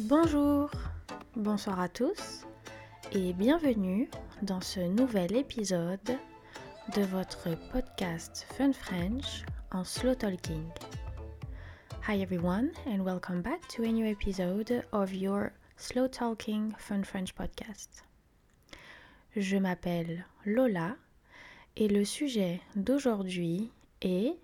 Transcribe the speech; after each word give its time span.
Bonjour, 0.00 0.70
bonsoir 1.34 1.80
à 1.80 1.88
tous 1.88 2.46
et 3.12 3.32
bienvenue 3.32 4.08
dans 4.42 4.60
ce 4.60 4.80
nouvel 4.80 5.34
épisode 5.36 6.18
de 6.94 7.02
votre 7.02 7.48
podcast 7.72 8.46
Fun 8.56 8.72
French 8.72 9.44
en 9.72 9.84
slow 9.84 10.14
talking. 10.14 10.68
Hi 12.08 12.20
everyone 12.20 12.70
and 12.86 13.04
welcome 13.04 13.42
back 13.42 13.66
to 13.68 13.82
a 13.82 13.88
new 13.88 14.06
episode 14.06 14.84
of 14.92 15.12
your 15.12 15.52
slow 15.76 16.06
talking 16.08 16.72
Fun 16.78 17.02
French 17.02 17.34
podcast. 17.34 18.04
Je 19.34 19.56
m'appelle 19.56 20.24
Lola 20.44 20.96
et 21.76 21.88
le 21.88 22.04
sujet 22.04 22.60
d'aujourd'hui 22.74 23.70
est 24.00 24.36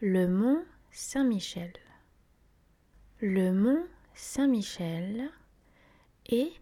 le 0.00 0.26
mont 0.26 0.64
Saint-Michel. 0.90 1.72
Le 3.20 3.52
mont 3.52 3.84
Saint-Michel 4.14 5.30
est 6.26 6.60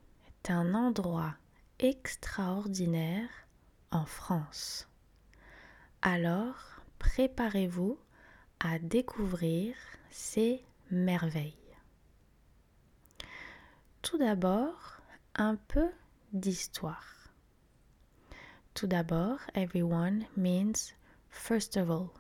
un 0.48 0.74
endroit 0.74 1.34
extraordinaire 1.78 3.28
en 3.91 4.04
France. 4.04 4.88
Alors, 6.00 6.82
préparez-vous 6.98 7.98
à 8.60 8.78
découvrir 8.78 9.74
ces 10.10 10.64
merveilles. 10.91 11.55
Tout 14.02 14.19
d'abord, 14.19 15.00
un 15.34 15.56
peu 15.56 15.91
d'histoire. 16.32 17.32
Tout 18.74 18.86
d'abord, 18.86 19.38
everyone 19.55 20.24
means 20.36 20.94
first 21.30 21.77
of 21.77 21.91
all. 21.91 22.10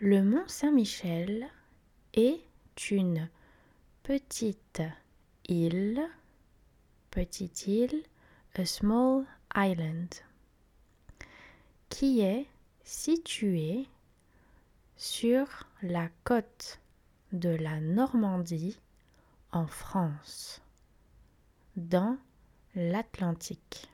Le 0.00 0.22
mont 0.22 0.46
Saint-Michel 0.46 1.48
est 2.14 2.47
une 2.90 3.28
petite 4.02 4.82
île, 5.48 6.08
petite 7.10 7.66
île, 7.66 8.02
a 8.54 8.64
small 8.64 9.24
island, 9.54 10.14
qui 11.88 12.20
est 12.20 12.46
située 12.84 13.86
sur 14.96 15.46
la 15.82 16.08
côte 16.24 16.80
de 17.32 17.50
la 17.50 17.80
Normandie 17.80 18.78
en 19.52 19.66
France, 19.66 20.60
dans 21.76 22.16
l'Atlantique. 22.74 23.88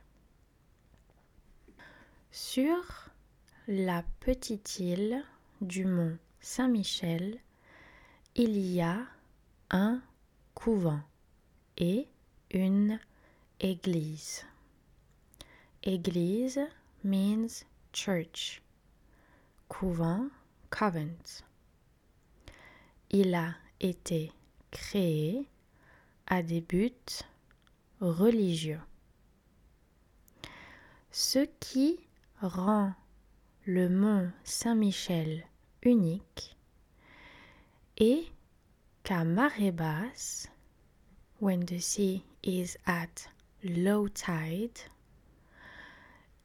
Sur 2.31 3.09
la 3.67 4.03
petite 4.19 4.79
île 4.79 5.23
du 5.61 5.85
mont 5.85 6.17
Saint-Michel, 6.39 7.39
il 8.37 8.57
y 8.57 8.81
a 8.81 9.07
un 9.69 10.01
couvent 10.55 10.99
et 11.77 12.09
une 12.51 12.99
église. 13.61 14.43
Église 15.83 16.59
means 17.05 17.63
church. 17.93 18.61
Couvent, 19.69 20.27
convent. 20.69 21.43
Il 23.09 23.33
a 23.35 23.55
été 23.79 24.33
créé 24.69 25.47
à 26.27 26.43
des 26.43 26.59
buts 26.59 26.91
religieux. 28.01 28.81
Ce 31.09 31.39
qui 31.61 32.01
rend 32.41 32.93
le 33.65 33.87
mont 33.87 34.29
Saint-Michel 34.43 35.45
unique 35.83 36.57
et 37.97 38.25
qu'à 39.03 39.23
marée 39.23 39.71
basse, 39.71 40.47
when 41.39 41.65
the 41.65 41.79
sea 41.79 42.23
is 42.43 42.77
at 42.85 43.27
low 43.63 44.07
tide, 44.09 44.77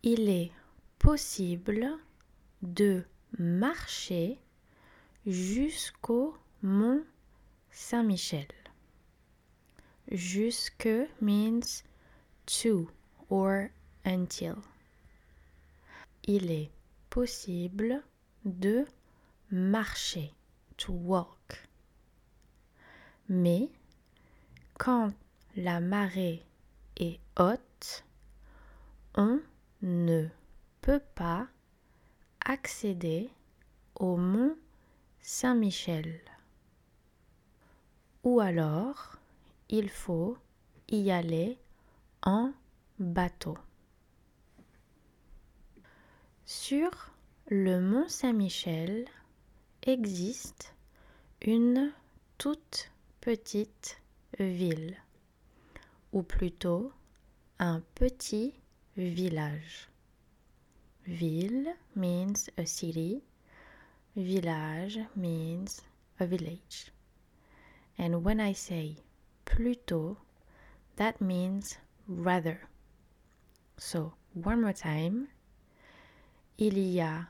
il 0.03 0.29
est 0.29 0.53
possible 0.99 1.99
de 2.63 3.05
marcher 3.39 4.39
jusqu'au 5.27 6.37
mont 6.63 7.05
Saint-Michel. 7.71 8.49
Jusque 10.11 10.89
means 11.21 11.83
to 12.47 12.89
or 13.29 13.71
until. 14.05 14.57
Il 16.25 16.51
est 16.51 16.71
possible 17.09 18.03
de 18.45 18.87
marcher, 19.51 20.33
to 20.77 20.93
walk. 20.93 21.40
Mais 23.33 23.69
quand 24.77 25.13
la 25.55 25.79
marée 25.79 26.45
est 26.97 27.21
haute, 27.39 28.05
on 29.15 29.39
ne 29.83 30.27
peut 30.81 31.03
pas 31.15 31.47
accéder 32.45 33.31
au 33.95 34.17
mont 34.17 34.57
Saint-Michel. 35.21 36.21
Ou 38.25 38.41
alors, 38.41 39.15
il 39.69 39.89
faut 39.89 40.37
y 40.89 41.13
aller 41.13 41.57
en 42.23 42.53
bateau. 42.99 43.57
Sur 46.47 46.91
le 47.47 47.81
mont 47.81 48.09
Saint-Michel 48.09 49.07
existe 49.85 50.75
une 51.43 51.93
toute 52.39 52.91
petite 53.21 54.01
ville, 54.39 54.97
ou 56.13 56.23
plutôt 56.23 56.93
un 57.59 57.83
petit 57.95 58.55
village. 58.97 59.89
Ville 61.07 61.75
means 61.95 62.49
a 62.57 62.65
city, 62.65 63.23
village 64.17 64.99
means 65.17 65.83
a 66.19 66.27
village. 66.27 66.93
And 67.99 68.25
when 68.25 68.41
I 68.41 68.53
say 68.55 68.97
plutôt, 69.45 70.17
that 70.97 71.21
means 71.21 71.77
rather. 72.09 72.61
So, 73.77 74.15
one 74.35 74.63
more 74.63 74.73
time. 74.73 75.29
Il 76.59 76.79
y 76.79 77.01
a 77.01 77.29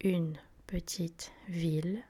une 0.00 0.38
petite 0.66 1.32
ville 1.48 2.02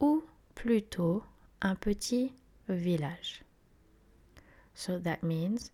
ou 0.00 0.22
plutôt 0.54 1.22
un 1.62 1.74
petit 1.74 2.32
village. 2.68 3.42
So 4.74 4.98
that 4.98 5.22
means 5.22 5.70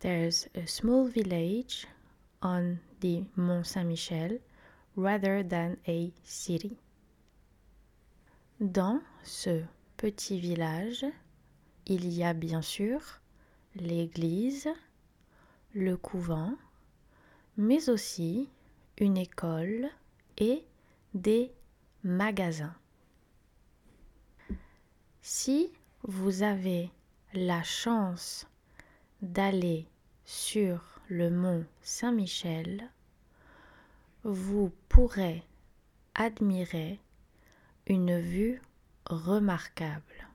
there's 0.00 0.48
a 0.54 0.66
small 0.66 1.06
village 1.06 1.86
on 2.42 2.78
the 3.00 3.24
Mont 3.36 3.66
Saint-Michel 3.66 4.38
rather 4.96 5.42
than 5.42 5.76
a 5.88 6.12
city. 6.24 6.76
Dans 8.60 9.00
ce 9.22 9.62
petit 9.96 10.38
village, 10.38 11.04
il 11.86 12.08
y 12.12 12.22
a 12.22 12.32
bien 12.32 12.62
sûr 12.62 13.00
l'église, 13.76 14.68
le 15.74 15.96
couvent, 15.96 16.54
mais 17.56 17.88
aussi 17.88 18.48
une 18.98 19.16
école 19.16 19.88
et 20.38 20.64
des 21.14 21.52
magasins. 22.04 22.74
Si 25.22 25.72
vous 26.06 26.42
avez 26.42 26.90
la 27.32 27.62
chance 27.62 28.46
d'aller 29.22 29.86
sur 30.26 31.00
le 31.08 31.30
mont 31.30 31.64
Saint-Michel, 31.80 32.90
vous 34.22 34.70
pourrez 34.90 35.42
admirer 36.14 37.00
une 37.86 38.20
vue 38.20 38.60
remarquable. 39.06 40.28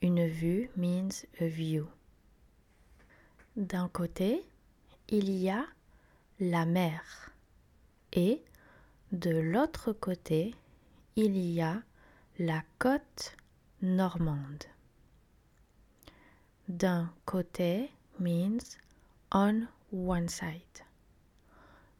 Une 0.00 0.28
vue 0.28 0.70
means 0.76 1.26
a 1.40 1.46
view. 1.46 1.84
D'un 3.56 3.88
côté, 3.88 4.44
il 5.08 5.28
y 5.28 5.50
a 5.50 5.66
la 6.38 6.66
mer 6.66 7.32
et 8.12 8.44
de 9.10 9.36
l'autre 9.36 9.92
côté, 9.92 10.54
il 11.16 11.36
y 11.36 11.60
a 11.60 11.82
la 12.38 12.62
côte 12.78 13.37
normande. 13.82 14.64
D'un 16.68 17.10
côté 17.24 17.90
means 18.18 18.76
on 19.32 19.66
one 19.92 20.28
side. 20.28 20.84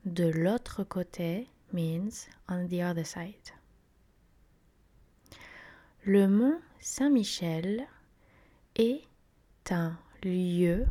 De 0.05 0.29
l'autre 0.29 0.85
côté 0.85 1.49
means 1.73 2.29
on 2.49 2.67
the 2.69 2.83
other 2.83 3.05
side. 3.05 3.53
Le 6.05 6.27
mont 6.29 6.61
Saint-Michel 6.81 7.87
est 8.77 9.03
un 9.71 9.99
lieu 10.23 10.87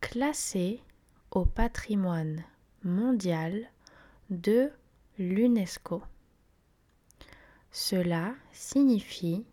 classé 0.00 0.82
au 1.30 1.44
patrimoine 1.44 2.44
mondial 2.82 3.70
de 4.30 4.70
l'UNESCO. 5.18 6.02
Cela 7.70 8.34
signifie 8.52 9.44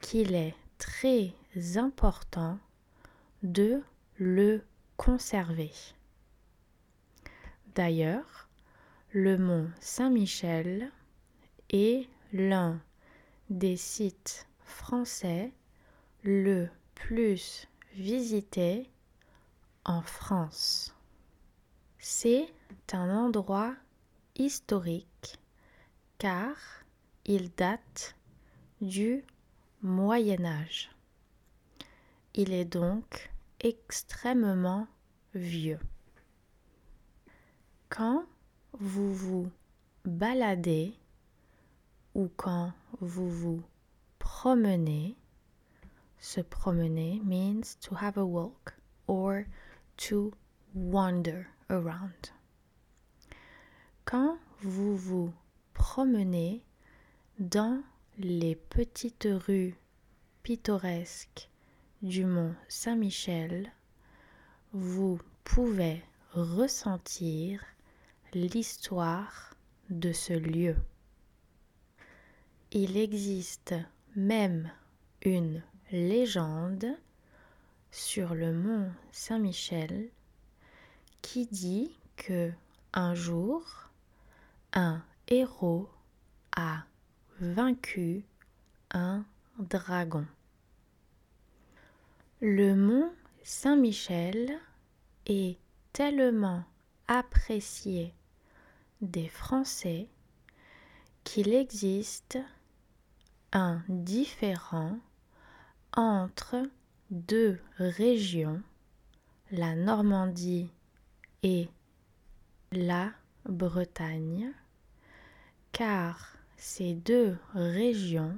qu'il 0.00 0.34
est 0.34 0.54
très 0.78 1.32
important 1.76 2.58
de 3.42 3.82
le 4.16 4.62
conserver. 4.96 5.72
D'ailleurs, 7.74 8.48
le 9.12 9.38
mont 9.38 9.70
Saint-Michel 9.80 10.90
est 11.70 12.08
l'un 12.32 12.80
des 13.48 13.76
sites 13.76 14.46
français 14.64 15.52
le 16.22 16.68
plus 16.94 17.66
visité 17.94 18.90
en 19.84 20.02
France. 20.02 20.94
C'est 21.98 22.48
un 22.92 23.16
endroit 23.16 23.74
historique 24.36 25.38
car 26.18 26.56
il 27.24 27.50
date 27.54 28.14
du 28.80 29.24
Moyen 29.82 30.44
Âge. 30.44 30.90
Il 32.34 32.52
est 32.52 32.66
donc 32.66 33.32
extrêmement 33.60 34.86
vieux. 35.34 35.80
Quand 37.88 38.26
vous 38.78 39.14
vous 39.14 39.50
baladez 40.04 40.92
ou 42.14 42.28
quand 42.36 42.74
vous 43.00 43.30
vous 43.30 43.62
promenez, 44.18 45.16
se 46.18 46.42
promener 46.42 47.18
means 47.24 47.78
to 47.80 47.94
have 47.94 48.18
a 48.18 48.24
walk 48.24 48.74
or 49.06 49.46
to 49.96 50.30
wander 50.74 51.46
around. 51.70 52.30
Quand 54.04 54.36
vous 54.60 54.94
vous 54.94 55.32
promenez 55.72 56.62
dans 57.38 57.82
les 58.22 58.54
petites 58.54 59.28
rues 59.46 59.74
pittoresques 60.42 61.48
du 62.02 62.26
mont 62.26 62.54
Saint-Michel, 62.68 63.72
vous 64.72 65.18
pouvez 65.42 66.02
ressentir 66.32 67.64
l'histoire 68.34 69.54
de 69.88 70.12
ce 70.12 70.34
lieu. 70.34 70.76
Il 72.72 72.98
existe 72.98 73.74
même 74.14 74.70
une 75.22 75.62
légende 75.90 76.88
sur 77.90 78.34
le 78.34 78.52
mont 78.52 78.90
Saint-Michel 79.12 80.10
qui 81.22 81.46
dit 81.46 81.96
que 82.16 82.52
un 82.92 83.14
jour 83.14 83.88
un 84.74 85.02
héros 85.26 85.88
a 86.54 86.84
vaincu 87.40 88.22
un 88.90 89.24
dragon. 89.58 90.26
Le 92.40 92.74
mont 92.74 93.10
Saint-Michel 93.42 94.58
est 95.26 95.58
tellement 95.92 96.64
apprécié 97.08 98.14
des 99.00 99.28
Français 99.28 100.08
qu'il 101.24 101.54
existe 101.54 102.38
un 103.52 103.82
différent 103.88 104.98
entre 105.96 106.62
deux 107.10 107.58
régions, 107.78 108.62
la 109.50 109.74
Normandie 109.74 110.70
et 111.42 111.68
la 112.70 113.10
Bretagne, 113.44 114.52
car 115.72 116.36
ces 116.60 116.92
deux 116.92 117.38
régions 117.54 118.36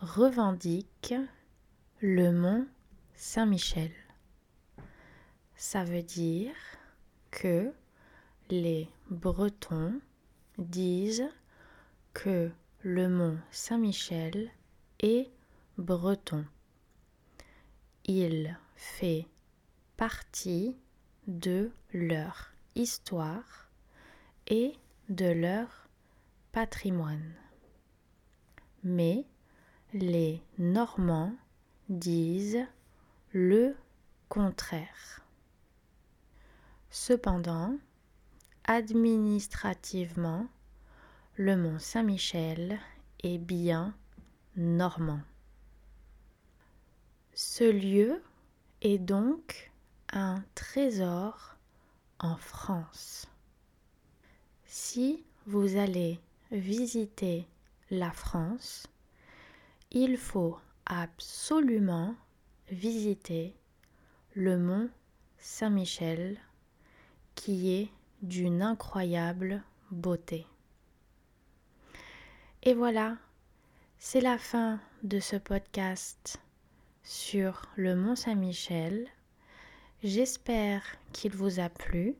revendiquent 0.00 1.14
le 2.00 2.32
mont 2.32 2.66
Saint-Michel. 3.14 3.90
Ça 5.54 5.84
veut 5.84 6.02
dire 6.02 6.54
que 7.30 7.70
les 8.48 8.88
Bretons 9.10 10.00
disent 10.56 11.28
que 12.14 12.50
le 12.80 13.10
mont 13.10 13.38
Saint-Michel 13.50 14.50
est 15.00 15.30
breton. 15.76 16.46
Il 18.06 18.58
fait 18.74 19.26
partie 19.98 20.78
de 21.26 21.70
leur 21.92 22.52
histoire 22.74 23.68
et 24.46 24.72
de 25.10 25.26
leur 25.26 25.87
Mais 28.82 29.24
les 29.92 30.42
Normands 30.58 31.34
disent 31.88 32.66
le 33.32 33.76
contraire. 34.28 35.24
Cependant, 36.90 37.76
administrativement, 38.64 40.48
le 41.36 41.56
mont 41.56 41.78
Saint-Michel 41.78 42.80
est 43.22 43.38
bien 43.38 43.94
normand. 44.56 45.20
Ce 47.34 47.70
lieu 47.70 48.20
est 48.80 48.98
donc 48.98 49.70
un 50.12 50.42
trésor 50.56 51.56
en 52.18 52.36
France. 52.36 53.28
Si 54.66 55.24
vous 55.46 55.76
allez 55.76 56.20
visiter 56.50 57.46
la 57.90 58.10
France, 58.10 58.86
il 59.90 60.16
faut 60.16 60.58
absolument 60.86 62.14
visiter 62.70 63.54
le 64.34 64.58
mont 64.58 64.90
Saint-Michel 65.38 66.38
qui 67.34 67.72
est 67.72 67.88
d'une 68.22 68.62
incroyable 68.62 69.62
beauté. 69.90 70.46
Et 72.62 72.74
voilà, 72.74 73.16
c'est 73.98 74.20
la 74.20 74.38
fin 74.38 74.80
de 75.02 75.20
ce 75.20 75.36
podcast 75.36 76.40
sur 77.04 77.62
le 77.76 77.94
Mont 77.94 78.16
Saint-Michel. 78.16 79.06
J'espère 80.02 80.82
qu'il 81.12 81.32
vous 81.32 81.60
a 81.60 81.68
plu 81.68 82.14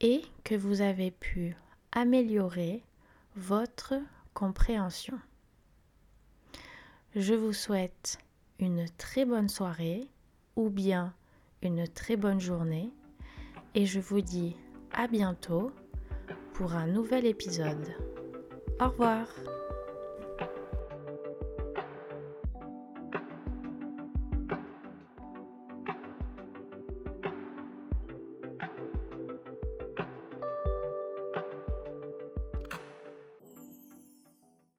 et 0.00 0.22
que 0.44 0.54
vous 0.54 0.82
avez 0.82 1.10
pu 1.10 1.56
améliorer 1.92 2.82
votre 3.38 3.94
compréhension. 4.34 5.18
Je 7.14 7.34
vous 7.34 7.52
souhaite 7.52 8.18
une 8.58 8.86
très 8.98 9.24
bonne 9.24 9.48
soirée 9.48 10.08
ou 10.56 10.70
bien 10.70 11.14
une 11.62 11.86
très 11.86 12.16
bonne 12.16 12.40
journée 12.40 12.90
et 13.74 13.86
je 13.86 14.00
vous 14.00 14.20
dis 14.20 14.56
à 14.92 15.06
bientôt 15.06 15.70
pour 16.52 16.74
un 16.74 16.86
nouvel 16.86 17.26
épisode. 17.26 17.94
Au 18.80 18.88
revoir 18.88 19.26